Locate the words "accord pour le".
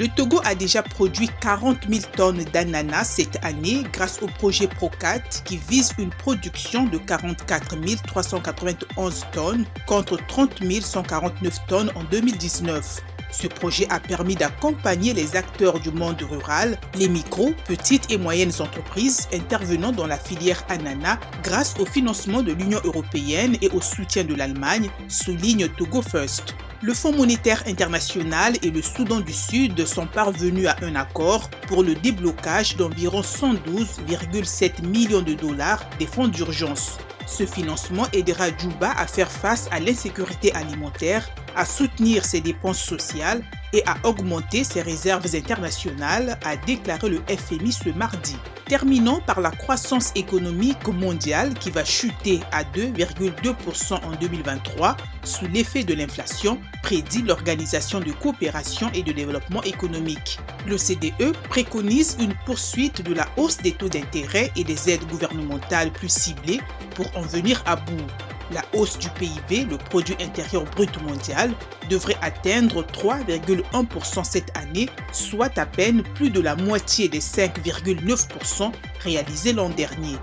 30.94-31.94